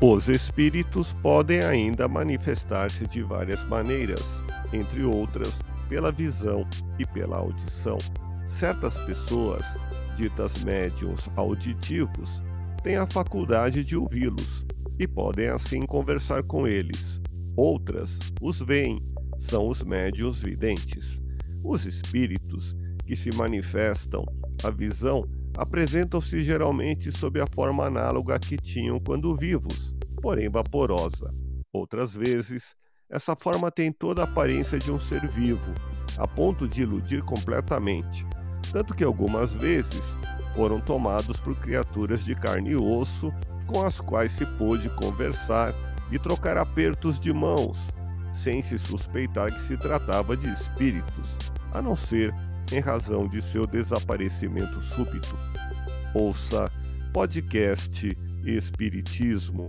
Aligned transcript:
Os 0.00 0.28
espíritos 0.28 1.14
podem 1.22 1.60
ainda 1.60 2.06
manifestar-se 2.06 3.06
de 3.06 3.22
várias 3.22 3.64
maneiras, 3.64 4.22
entre 4.70 5.02
outras, 5.02 5.54
pela 5.88 6.12
visão 6.12 6.68
e 6.98 7.06
pela 7.06 7.38
audição. 7.38 7.96
Certas 8.58 8.98
pessoas, 8.98 9.64
ditas 10.14 10.62
médiums 10.64 11.30
auditivos, 11.34 12.42
têm 12.82 12.96
a 12.96 13.06
faculdade 13.06 13.82
de 13.82 13.96
ouvi-los 13.96 14.66
e 14.98 15.08
podem 15.08 15.48
assim 15.48 15.80
conversar 15.86 16.42
com 16.42 16.68
eles. 16.68 17.18
Outras 17.56 18.18
os 18.38 18.60
veem, 18.60 19.02
são 19.38 19.66
os 19.66 19.82
médiuns 19.82 20.42
videntes. 20.42 21.22
Os 21.64 21.86
espíritos 21.86 22.76
que 23.06 23.16
se 23.16 23.34
manifestam 23.34 24.26
a 24.62 24.68
visão 24.68 25.26
apresentam-se 25.56 26.44
geralmente 26.44 27.10
sob 27.10 27.40
a 27.40 27.46
forma 27.46 27.86
análoga 27.86 28.38
que 28.38 28.56
tinham 28.56 29.00
quando 29.00 29.34
vivos, 29.34 29.95
porém 30.26 30.48
vaporosa. 30.48 31.32
Outras 31.72 32.12
vezes, 32.12 32.74
essa 33.08 33.36
forma 33.36 33.70
tem 33.70 33.92
toda 33.92 34.22
a 34.22 34.24
aparência 34.24 34.76
de 34.76 34.90
um 34.90 34.98
ser 34.98 35.24
vivo, 35.28 35.72
a 36.18 36.26
ponto 36.26 36.66
de 36.66 36.82
iludir 36.82 37.22
completamente, 37.22 38.26
tanto 38.72 38.92
que 38.92 39.04
algumas 39.04 39.52
vezes 39.52 40.02
foram 40.56 40.80
tomados 40.80 41.38
por 41.38 41.54
criaturas 41.60 42.24
de 42.24 42.34
carne 42.34 42.70
e 42.70 42.76
osso 42.76 43.32
com 43.68 43.86
as 43.86 44.00
quais 44.00 44.32
se 44.32 44.44
pôde 44.58 44.90
conversar 44.90 45.72
e 46.10 46.18
trocar 46.18 46.58
apertos 46.58 47.20
de 47.20 47.32
mãos, 47.32 47.78
sem 48.34 48.60
se 48.64 48.80
suspeitar 48.80 49.54
que 49.54 49.60
se 49.60 49.76
tratava 49.76 50.36
de 50.36 50.52
espíritos, 50.52 51.28
a 51.72 51.80
não 51.80 51.94
ser 51.94 52.34
em 52.72 52.80
razão 52.80 53.28
de 53.28 53.40
seu 53.40 53.64
desaparecimento 53.64 54.82
súbito. 54.82 55.38
Ouça 56.12 56.68
podcast 57.12 58.18
Espiritismo. 58.44 59.68